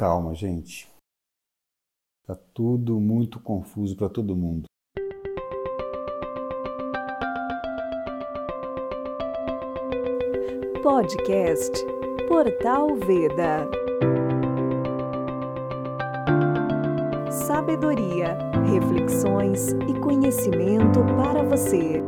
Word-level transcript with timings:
Calma, 0.00 0.34
gente. 0.34 0.90
Tá 2.26 2.34
tudo 2.54 2.98
muito 2.98 3.38
confuso 3.38 3.94
para 3.94 4.08
todo 4.08 4.34
mundo. 4.34 4.64
Podcast 10.82 11.84
Portal 12.26 12.96
Veda. 12.96 13.68
Sabedoria, 17.30 18.38
reflexões 18.72 19.72
e 19.86 20.00
conhecimento 20.00 21.00
para 21.14 21.42
você. 21.42 22.02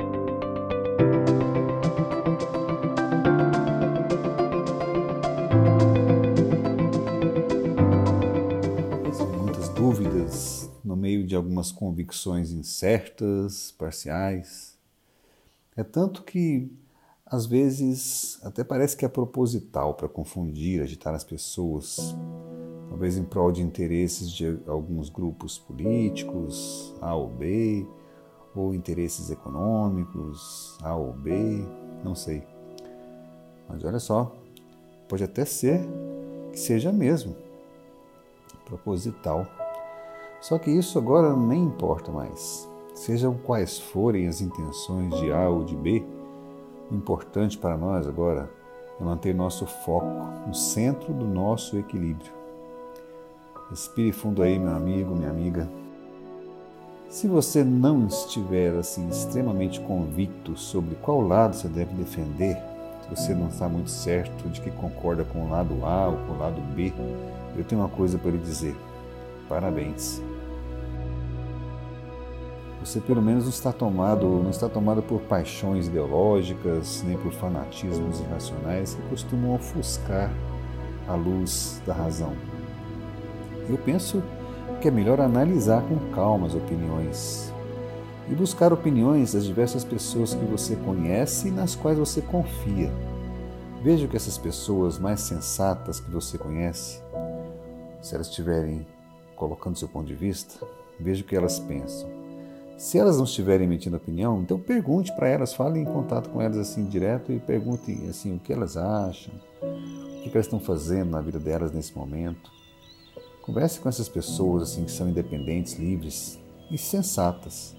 De 11.33 11.37
algumas 11.37 11.73
convicções 11.73 12.53
incertas, 12.53 13.73
parciais. 13.79 14.77
É 15.75 15.83
tanto 15.83 16.23
que 16.25 16.71
às 17.25 17.47
vezes 17.47 18.39
até 18.43 18.63
parece 18.63 18.95
que 18.95 19.07
é 19.07 19.09
proposital 19.09 19.95
para 19.95 20.11
confundir, 20.11 20.83
agitar 20.83 21.15
as 21.15 21.25
pessoas, 21.25 22.15
talvez 22.91 23.17
em 23.17 23.25
prol 23.25 23.51
de 23.51 23.63
interesses 23.63 24.31
de 24.31 24.61
alguns 24.67 25.09
grupos 25.09 25.59
políticos, 25.59 26.95
A 27.01 27.15
ou 27.15 27.29
B, 27.29 27.87
ou 28.55 28.75
interesses 28.75 29.31
econômicos, 29.31 30.77
A 30.83 30.95
ou 30.95 31.15
B, 31.15 31.33
não 32.05 32.15
sei. 32.15 32.47
Mas 33.67 33.83
olha 33.83 33.99
só, 33.99 34.37
pode 35.09 35.25
até 35.25 35.47
ser 35.47 35.81
que 36.53 36.61
seja 36.61 36.93
mesmo 36.93 37.35
proposital. 38.67 39.47
Só 40.43 40.59
que 40.59 40.73
isso 40.73 40.99
agora 40.99 41.37
nem 41.37 41.63
importa 41.63 42.11
mais. 42.11 42.69
Sejam 42.95 43.35
quais 43.45 43.79
forem 43.79 44.27
as 44.27 44.41
intenções 44.41 45.15
de 45.21 45.31
A 45.31 45.49
ou 45.49 45.63
de 45.63 45.77
B, 45.77 46.05
o 46.91 46.97
importante 46.97 47.57
para 47.57 47.77
nós 47.77 48.09
agora 48.09 48.51
é 49.01 49.05
manter 49.05 49.33
nosso 49.33 49.65
foco 49.67 50.27
no 50.45 50.53
centro 50.53 51.15
do 51.15 51.25
nosso 51.25 51.79
equilíbrio. 51.79 52.33
Respire 53.71 54.11
fundo 54.11 54.43
aí, 54.43 54.59
meu 54.59 54.75
amigo, 54.75 55.15
minha 55.15 55.31
amiga. 55.31 55.71
Se 57.09 57.29
você 57.29 57.63
não 57.63 58.07
estiver 58.07 58.75
assim 58.75 59.09
extremamente 59.09 59.81
convicto 59.81 60.57
sobre 60.57 60.97
qual 60.97 61.21
lado 61.21 61.55
você 61.55 61.69
deve 61.69 61.95
defender, 61.95 62.57
se 63.03 63.11
você 63.15 63.33
não 63.33 63.47
está 63.47 63.69
muito 63.69 63.91
certo 63.91 64.49
de 64.49 64.61
que 64.61 64.73
concorda 64.73 65.23
com 65.23 65.47
o 65.47 65.51
lado 65.51 65.87
A 65.87 66.09
ou 66.09 66.17
com 66.27 66.33
o 66.33 66.39
lado 66.39 66.61
B, 66.75 66.93
eu 67.57 67.63
tenho 67.63 67.81
uma 67.81 67.89
coisa 67.89 68.19
para 68.19 68.33
lhe 68.33 68.39
dizer. 68.39 68.75
Parabéns 69.53 70.23
você 72.83 73.01
pelo 73.01 73.23
menos 73.23 73.45
não 73.45 73.51
está 73.51 73.71
tomado, 73.71 74.27
não 74.27 74.51
está 74.51 74.69
tomado 74.69 75.03
por 75.03 75.21
paixões 75.21 75.87
ideológicas, 75.87 77.05
nem 77.07 77.17
por 77.17 77.33
fanatismos 77.33 78.19
irracionais 78.21 78.95
que 78.95 79.03
costumam 79.03 79.55
ofuscar 79.55 80.33
a 81.07 81.15
luz 81.15 81.81
da 81.87 81.93
razão. 81.93 82.33
Eu 83.69 83.79
penso 83.79 84.23
que 84.81 84.89
é 84.89 84.91
melhor 84.91 85.21
analisar 85.21 85.83
com 85.83 85.97
calma 86.13 86.49
as 86.49 86.55
opiniões 86.55 87.53
e 88.29 88.35
buscar 88.35 88.73
opiniões 88.73 89.35
das 89.35 89.45
diversas 89.45 89.85
pessoas 89.85 90.35
que 90.35 90.45
você 90.45 90.75
conhece 90.75 91.49
e 91.49 91.51
nas 91.53 91.77
quais 91.77 91.99
você 91.99 92.21
confia. 92.21 92.91
Veja 93.83 94.09
que 94.09 94.17
essas 94.17 94.39
pessoas 94.39 94.99
mais 94.99 95.21
sensatas 95.21 96.01
que 96.01 96.11
você 96.11 96.37
conhece, 96.37 97.01
se 98.01 98.15
elas 98.15 98.27
estiverem 98.27 98.85
colocando 99.49 99.77
seu 99.77 99.89
ponto 99.89 100.07
de 100.07 100.15
vista, 100.15 100.67
veja 101.01 101.23
o 101.23 101.27
que 101.27 101.35
elas 101.35 101.59
pensam 101.59 102.23
se 102.83 102.99
elas 102.99 103.17
não 103.17 103.25
estiverem 103.25 103.65
emitindo 103.65 103.97
opinião, 103.97 104.43
então 104.43 104.59
pergunte 104.59 105.15
para 105.15 105.29
elas, 105.29 105.55
fale 105.55 105.79
em 105.79 105.85
contato 105.85 106.29
com 106.31 106.43
elas 106.43 106.59
assim 106.59 106.85
direto 106.85 107.31
e 107.31 107.39
pergunte 107.39 107.93
assim 108.11 108.35
o 108.35 108.41
que 108.41 108.53
elas 108.53 108.77
acham, 108.77 109.33
o 109.63 110.23
que 110.23 110.31
elas 110.35 110.47
estão 110.47 110.59
fazendo 110.59 111.13
na 111.13 111.21
vida 111.21 111.39
delas 111.39 111.71
nesse 111.71 111.97
momento. 111.97 112.51
Converse 113.41 113.79
com 113.79 113.89
essas 113.89 114.09
pessoas 114.09 114.65
assim 114.65 114.85
que 114.85 114.91
são 114.91 115.09
independentes, 115.09 115.75
livres 115.75 116.41
e 116.73 116.77
sensatas. 116.77 117.77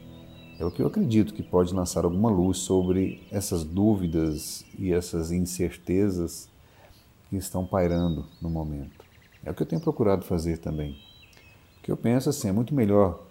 É 0.58 0.64
o 0.64 0.72
que 0.72 0.82
eu 0.82 0.88
acredito 0.88 1.34
que 1.34 1.44
pode 1.44 1.74
lançar 1.74 2.06
alguma 2.06 2.30
luz 2.30 2.60
sobre 2.60 3.28
essas 3.30 3.66
dúvidas 3.66 4.64
e 4.80 4.94
essas 4.94 5.34
incertezas 5.34 6.48
que 7.30 7.36
estão 7.36 7.66
pairando 7.66 8.26
no 8.42 8.50
momento. 8.50 9.04
É 9.44 9.52
o 9.52 9.54
que 9.54 9.64
eu 9.64 9.68
tenho 9.68 9.82
procurado 9.82 10.24
fazer 10.24 10.60
também. 10.60 10.96
Que 11.84 11.92
eu 11.92 11.98
penso 11.98 12.30
assim, 12.30 12.48
é 12.48 12.52
muito 12.52 12.74
melhor 12.74 13.22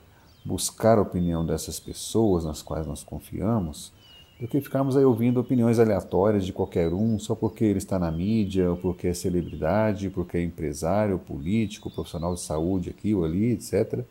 buscar 0.44 0.98
a 0.98 1.02
opinião 1.02 1.44
dessas 1.44 1.80
pessoas 1.80 2.44
nas 2.44 2.62
quais 2.62 2.86
nós 2.86 3.02
confiamos, 3.02 3.92
do 4.38 4.46
que 4.46 4.60
ficarmos 4.60 4.96
aí 4.96 5.04
ouvindo 5.04 5.40
opiniões 5.40 5.78
aleatórias 5.78 6.44
de 6.44 6.52
qualquer 6.52 6.92
um 6.92 7.18
só 7.18 7.34
porque 7.34 7.64
ele 7.64 7.78
está 7.78 7.98
na 7.98 8.10
mídia, 8.10 8.70
ou 8.70 8.76
porque 8.76 9.06
é 9.06 9.14
celebridade, 9.14 10.10
porque 10.10 10.36
é 10.36 10.42
empresário, 10.42 11.18
político, 11.18 11.90
profissional 11.90 12.34
de 12.34 12.40
saúde 12.40 12.90
aqui 12.90 13.14
ou 13.14 13.24
ali, 13.24 13.52
etc. 13.52 14.04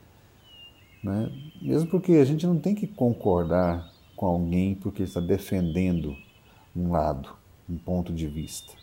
Né? 1.03 1.31
Mesmo 1.61 1.89
porque 1.89 2.13
a 2.13 2.25
gente 2.25 2.47
não 2.47 2.57
tem 2.57 2.73
que 2.73 2.87
concordar 2.87 3.91
com 4.15 4.25
alguém 4.25 4.73
porque 4.73 5.03
ele 5.03 5.09
está 5.09 5.19
defendendo 5.19 6.15
um 6.75 6.91
lado, 6.91 7.29
um 7.69 7.77
ponto 7.77 8.13
de 8.13 8.27
vista. 8.27 8.73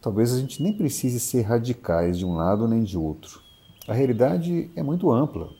Talvez 0.00 0.32
a 0.32 0.40
gente 0.40 0.62
nem 0.62 0.72
precise 0.72 1.20
ser 1.20 1.42
radicais 1.42 2.18
de 2.18 2.24
um 2.24 2.34
lado 2.34 2.66
nem 2.66 2.82
de 2.82 2.98
outro. 2.98 3.40
A 3.92 3.94
realidade 3.94 4.70
é 4.74 4.82
muito 4.82 5.12
ampla. 5.12 5.50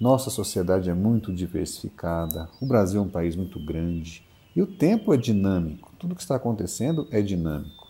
Nossa 0.00 0.30
sociedade 0.30 0.88
é 0.88 0.94
muito 0.94 1.34
diversificada, 1.34 2.48
o 2.60 2.66
Brasil 2.66 3.00
é 3.00 3.04
um 3.04 3.08
país 3.08 3.34
muito 3.34 3.58
grande 3.58 4.24
e 4.54 4.62
o 4.62 4.66
tempo 4.68 5.12
é 5.12 5.16
dinâmico, 5.16 5.90
tudo 5.98 6.14
que 6.14 6.22
está 6.22 6.36
acontecendo 6.36 7.08
é 7.10 7.20
dinâmico. 7.20 7.88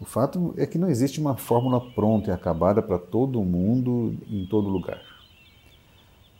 O 0.00 0.04
fato 0.04 0.54
é 0.56 0.68
que 0.68 0.78
não 0.78 0.88
existe 0.88 1.18
uma 1.18 1.36
fórmula 1.36 1.80
pronta 1.80 2.30
e 2.30 2.32
acabada 2.32 2.80
para 2.80 2.96
todo 2.96 3.42
mundo 3.42 4.16
em 4.30 4.46
todo 4.46 4.68
lugar. 4.68 5.02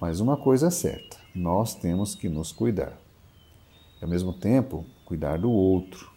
Mas 0.00 0.20
uma 0.20 0.36
coisa 0.36 0.68
é 0.68 0.70
certa: 0.70 1.16
nós 1.34 1.74
temos 1.74 2.14
que 2.14 2.28
nos 2.28 2.52
cuidar. 2.52 2.96
E, 4.00 4.04
ao 4.04 4.08
mesmo 4.08 4.32
tempo, 4.32 4.86
cuidar 5.04 5.36
do 5.36 5.50
outro, 5.50 6.12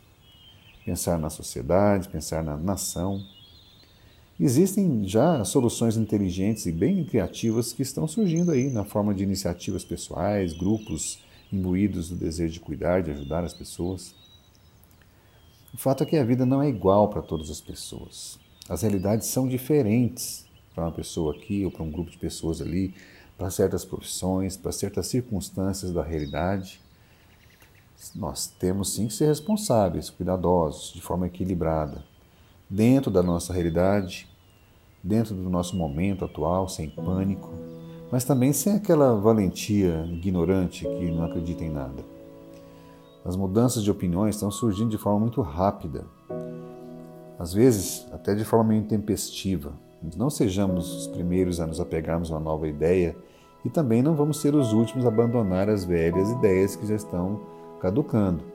pensar 0.85 1.17
na 1.17 1.31
sociedade, 1.31 2.07
pensar 2.07 2.43
na 2.43 2.55
nação 2.55 3.19
Existem 4.37 5.07
já 5.07 5.45
soluções 5.45 5.95
inteligentes 5.95 6.65
e 6.65 6.71
bem 6.71 7.05
criativas 7.05 7.71
que 7.71 7.81
estão 7.81 8.05
surgindo 8.05 8.51
aí 8.51 8.69
na 8.69 8.83
forma 8.83 9.13
de 9.13 9.23
iniciativas 9.23 9.85
pessoais, 9.85 10.51
grupos 10.51 11.19
imbuídos 11.53 12.09
do 12.09 12.17
desejo 12.17 12.55
de 12.55 12.59
cuidar, 12.59 13.01
de 13.01 13.11
ajudar 13.11 13.45
as 13.45 13.53
pessoas. 13.53 14.13
O 15.73 15.77
fato 15.77 16.03
é 16.03 16.05
que 16.05 16.17
a 16.17 16.23
vida 16.25 16.45
não 16.45 16.61
é 16.61 16.67
igual 16.67 17.07
para 17.07 17.21
todas 17.21 17.49
as 17.49 17.61
pessoas. 17.61 18.37
As 18.67 18.81
realidades 18.81 19.27
são 19.29 19.47
diferentes 19.47 20.45
para 20.73 20.83
uma 20.83 20.91
pessoa 20.91 21.33
aqui 21.33 21.63
ou 21.63 21.71
para 21.71 21.83
um 21.83 21.91
grupo 21.91 22.11
de 22.11 22.17
pessoas 22.17 22.61
ali, 22.61 22.93
para 23.37 23.49
certas 23.49 23.85
profissões, 23.85 24.57
para 24.57 24.73
certas 24.73 25.07
circunstâncias 25.07 25.93
da 25.93 26.03
realidade. 26.03 26.81
Nós 28.13 28.47
temos 28.47 28.93
sim 28.93 29.07
que 29.07 29.13
ser 29.13 29.27
responsáveis, 29.27 30.09
cuidadosos, 30.09 30.91
de 30.91 30.99
forma 30.99 31.25
equilibrada 31.25 32.03
dentro 32.69 33.11
da 33.11 33.21
nossa 33.21 33.53
realidade, 33.53 34.27
dentro 35.03 35.35
do 35.35 35.49
nosso 35.49 35.75
momento 35.75 36.25
atual, 36.25 36.67
sem 36.67 36.89
pânico, 36.89 37.53
mas 38.11 38.23
também 38.23 38.53
sem 38.53 38.73
aquela 38.73 39.15
valentia 39.15 40.05
ignorante 40.11 40.83
que 40.83 41.11
não 41.11 41.25
acredita 41.25 41.63
em 41.63 41.69
nada. 41.69 42.03
As 43.23 43.35
mudanças 43.35 43.83
de 43.83 43.89
opiniões 43.89 44.35
estão 44.35 44.51
surgindo 44.51 44.89
de 44.89 44.97
forma 44.97 45.19
muito 45.19 45.41
rápida, 45.41 46.05
às 47.37 47.53
vezes 47.53 48.07
até 48.11 48.33
de 48.33 48.45
forma 48.45 48.69
meio 48.69 48.81
intempestiva. 48.81 49.73
Não 50.15 50.29
sejamos 50.29 50.93
os 50.95 51.07
primeiros 51.07 51.59
a 51.59 51.65
nos 51.65 51.79
apegarmos 51.79 52.31
a 52.31 52.35
uma 52.35 52.39
nova 52.39 52.67
ideia 52.67 53.15
e 53.63 53.69
também 53.69 54.03
não 54.03 54.15
vamos 54.15 54.39
ser 54.39 54.53
os 54.53 54.73
últimos 54.73 55.05
a 55.05 55.07
abandonar 55.07 55.69
as 55.69 55.83
velhas 55.83 56.29
ideias 56.29 56.75
que 56.75 56.85
já 56.85 56.95
estão 56.95 57.41
caducando. 57.79 58.54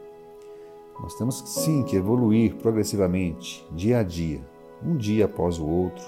Nós 1.02 1.14
temos 1.14 1.43
sim 1.47 1.82
que 1.82 1.97
evoluir 1.97 2.56
progressivamente, 2.56 3.67
dia 3.73 4.00
a 4.00 4.02
dia, 4.02 4.41
um 4.85 4.97
dia 4.97 5.25
após 5.25 5.58
o 5.58 5.67
outro, 5.67 6.05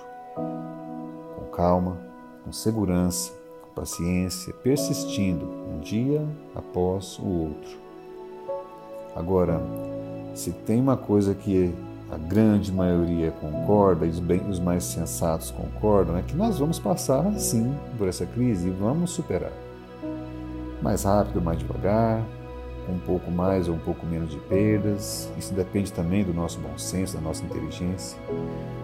com 1.37 1.45
calma, 1.51 1.99
com 2.45 2.53
segurança, 2.53 3.33
com 3.63 3.71
paciência, 3.71 4.53
persistindo 4.55 5.47
um 5.47 5.81
dia 5.81 6.27
após 6.55 7.19
o 7.19 7.27
outro. 7.27 7.79
Agora, 9.17 9.61
se 10.35 10.53
tem 10.53 10.81
uma 10.81 10.97
coisa 10.97 11.35
que 11.35 11.73
a 12.11 12.19
grande 12.19 12.71
maioria 12.71 13.31
concorda 13.31 14.05
e 14.05 14.11
os, 14.11 14.19
bem, 14.19 14.47
os 14.49 14.61
mais 14.61 14.85
sensatos 14.85 15.51
concordam, 15.51 16.19
é 16.19 16.23
que 16.23 16.37
nós 16.37 16.59
vamos 16.59 16.79
passar 16.79 17.33
sim 17.39 17.75
por 17.97 18.09
essa 18.09 18.27
crise 18.27 18.69
e 18.69 18.71
vamos 18.71 19.13
superar. 19.13 19.53
Mais 20.83 21.05
rápido, 21.05 21.41
mais 21.41 21.59
devagar, 21.59 22.23
um 22.89 22.99
pouco 22.99 23.31
mais 23.31 23.69
ou 23.69 23.75
um 23.75 23.79
pouco 23.79 24.05
menos 24.07 24.31
de 24.31 24.39
perdas. 24.39 25.31
Isso 25.39 25.55
depende 25.55 25.93
também 25.93 26.25
do 26.25 26.35
nosso 26.35 26.59
bom 26.59 26.77
senso, 26.77 27.15
da 27.15 27.21
nossa 27.21 27.45
inteligência. 27.45 28.19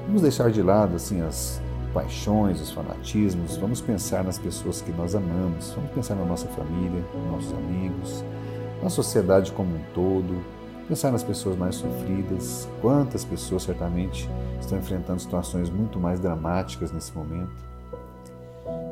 Vamos 0.06 0.22
deixar 0.22 0.50
de 0.50 0.62
lado 0.62 0.96
assim 0.96 1.20
as 1.22 1.60
paixões, 1.92 2.60
os 2.60 2.70
fanatismos. 2.70 3.56
Vamos 3.56 3.80
pensar 3.80 4.22
nas 4.22 4.38
pessoas 4.38 4.80
que 4.80 4.92
nós 4.92 5.14
amamos. 5.14 5.72
Vamos 5.74 5.90
pensar 5.90 6.14
na 6.14 6.24
nossa 6.24 6.46
família, 6.48 7.02
nos 7.14 7.32
nossos 7.32 7.52
amigos, 7.52 8.24
na 8.82 8.88
sociedade 8.88 9.52
como 9.52 9.74
um 9.74 9.80
todo. 9.94 10.42
Pensar 10.86 11.10
nas 11.10 11.22
pessoas 11.22 11.56
mais 11.56 11.74
sofridas. 11.74 12.68
Quantas 12.80 13.24
pessoas 13.24 13.64
certamente 13.64 14.28
estão 14.60 14.78
enfrentando 14.78 15.20
situações 15.20 15.68
muito 15.68 15.98
mais 15.98 16.20
dramáticas 16.20 16.92
nesse 16.92 17.12
momento. 17.12 17.68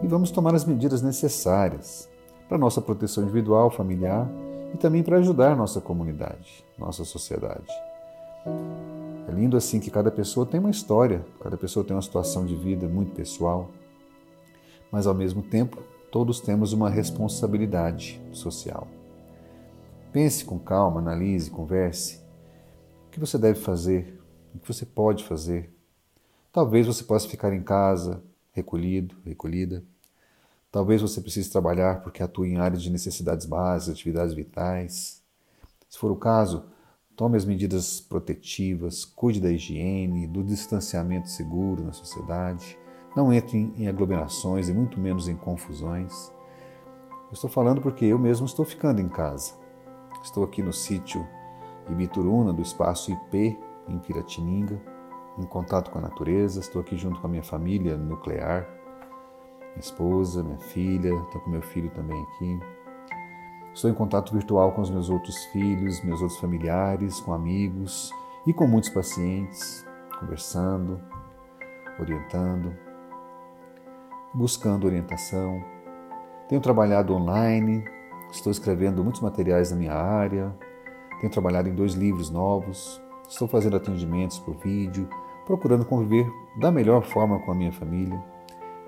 E 0.03 0.07
vamos 0.07 0.31
tomar 0.31 0.55
as 0.55 0.65
medidas 0.65 1.01
necessárias 1.01 2.09
para 2.49 2.59
nossa 2.59 2.83
proteção 2.83 3.25
individual, 3.25 3.71
familiar 3.71 4.29
e 4.77 4.79
também 4.79 5.03
para 5.03 5.17
ajudar 5.17 5.57
nossa 5.57 5.81
comunidade, 5.81 6.63
nossa 6.79 7.03
sociedade. 7.03 7.67
É 9.27 9.33
lindo 9.33 9.57
assim 9.57 9.81
que 9.81 9.91
cada 9.91 10.11
pessoa 10.11 10.45
tem 10.45 10.61
uma 10.61 10.71
história, 10.71 11.25
cada 11.41 11.57
pessoa 11.57 11.85
tem 11.85 11.97
uma 11.97 12.03
situação 12.03 12.45
de 12.45 12.55
vida 12.55 12.87
muito 12.87 13.13
pessoal, 13.13 13.71
mas 14.93 15.07
ao 15.07 15.15
mesmo 15.15 15.43
tempo 15.43 15.83
todos 16.13 16.41
temos 16.41 16.75
uma 16.75 16.91
responsabilidade 16.91 18.21
social. 18.33 18.87
Pense 20.13 20.45
com 20.45 20.59
calma, 20.59 21.01
analise, 21.01 21.51
converse. 21.51 22.21
O 23.07 23.11
que 23.11 23.19
você 23.19 23.39
deve 23.39 23.59
fazer? 23.59 24.21
O 24.55 24.59
que 24.59 24.69
você 24.69 24.85
pode 24.85 25.25
fazer? 25.25 25.75
Talvez 26.53 26.87
você 26.87 27.03
possa 27.03 27.27
ficar 27.27 27.53
em 27.55 27.63
casa, 27.63 28.23
recolhido, 28.53 29.17
recolhida 29.25 29.83
Talvez 30.71 31.01
você 31.01 31.21
precise 31.21 31.51
trabalhar 31.51 32.03
porque 32.03 32.23
atua 32.23 32.47
em 32.47 32.59
áreas 32.59 32.83
de 32.83 32.91
necessidades 32.91 33.47
básicas, 33.47 33.95
atividades 33.95 34.35
vitais. 34.35 35.23
Se 35.89 35.99
for 35.99 36.11
o 36.11 36.17
caso, 36.17 36.65
tome 37.17 37.37
as 37.37 37.45
medidas 37.45 38.01
protetivas, 38.01 39.05
cuide 39.05 39.41
da 39.41 39.51
higiene, 39.51 40.27
do 40.27 40.43
distanciamento 40.43 41.31
seguro 41.31 41.85
na 41.85 41.93
sociedade. 41.93 42.79
Não 43.17 43.33
entre 43.33 43.57
em 43.57 43.89
aglomerações 43.89 44.69
e 44.69 44.75
muito 44.75 45.01
menos 45.01 45.29
em 45.29 45.37
confusões. 45.37 46.31
Eu 47.29 47.33
estou 47.33 47.49
falando 47.49 47.81
porque 47.81 48.05
eu 48.05 48.19
mesmo 48.19 48.45
estou 48.45 48.65
ficando 48.65 49.01
em 49.01 49.09
casa. 49.09 49.55
Estou 50.23 50.45
aqui 50.45 50.63
no 50.63 50.73
sítio 50.73 51.27
Ibituruna, 51.89 52.53
do 52.53 52.61
espaço 52.61 53.11
IP, 53.11 53.59
em 53.89 53.99
Piratininga, 53.99 54.81
em 55.39 55.47
contato 55.47 55.91
com 55.91 55.99
a 55.99 56.03
natureza. 56.03 56.61
Estou 56.61 56.81
aqui 56.83 56.97
junto 56.97 57.21
com 57.21 57.27
a 57.27 57.31
minha 57.31 57.43
família 57.43 57.97
nuclear 57.97 58.69
minha 59.77 59.81
esposa, 59.81 60.43
minha 60.43 60.59
filha, 60.59 61.15
estou 61.15 61.41
com 61.43 61.51
meu 61.51 61.63
filho 61.63 61.91
também 61.91 62.21
aqui. 62.23 62.61
Estou 63.75 63.91
em 63.91 63.95
contato 63.95 64.33
virtual 64.33 64.73
com 64.73 64.81
os 64.81 64.91
meus 64.91 65.11
outros 65.11 65.37
filhos, 65.47 66.03
meus 66.03 66.23
outros 66.23 66.41
familiares, 66.41 67.21
com 67.21 67.35
amigos 67.35 68.11
e 68.47 68.53
com 68.55 68.67
muitos 68.67 68.89
pacientes, 68.89 69.85
conversando, 70.19 70.99
orientando, 72.01 72.75
buscando 74.33 74.87
orientação. 74.87 75.63
Tenho 76.49 76.61
trabalhado 76.63 77.13
online, 77.13 77.85
estou 78.31 78.51
escrevendo 78.51 79.05
muitos 79.05 79.21
materiais 79.21 79.71
na 79.71 79.77
minha 79.77 79.93
área, 79.93 80.57
tenho 81.21 81.31
trabalhado 81.31 81.69
em 81.69 81.75
dois 81.75 81.93
livros 81.93 82.31
novos, 82.31 83.03
estou 83.29 83.47
fazendo 83.47 83.77
atendimentos 83.77 84.39
por 84.39 84.57
vídeo, 84.57 85.07
procurando 85.45 85.85
conviver 85.85 86.27
da 86.59 86.73
melhor 86.73 87.03
forma 87.03 87.39
com 87.41 87.53
a 87.53 87.55
minha 87.55 87.73
família. 87.73 88.36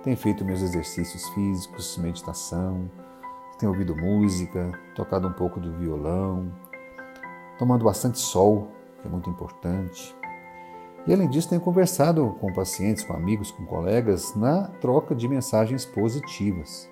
Tenho 0.03 0.17
feito 0.17 0.45
meus 0.45 0.63
exercícios 0.63 1.29
físicos, 1.31 1.99
meditação, 1.99 2.89
tenho 3.59 3.73
ouvido 3.73 3.97
música, 3.97 4.73
tocado 4.95 5.27
um 5.27 5.33
pouco 5.33 5.59
do 5.59 5.73
violão, 5.77 6.53
tomando 7.59 7.85
bastante 7.85 8.19
sol, 8.19 8.69
que 9.01 9.09
é 9.09 9.11
muito 9.11 9.29
importante. 9.29 10.17
E 11.07 11.13
além 11.13 11.29
disso, 11.29 11.49
tenho 11.49 11.61
conversado 11.61 12.37
com 12.41 12.53
pacientes, 12.53 13.03
com 13.03 13.15
amigos, 13.15 13.51
com 13.51 13.67
colegas 13.67 14.35
na 14.37 14.69
troca 14.81 15.15
de 15.15 15.27
mensagens 15.27 15.85
positivas, 15.85 16.89